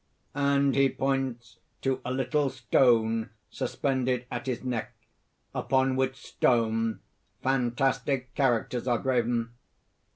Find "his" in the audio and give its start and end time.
4.47-4.63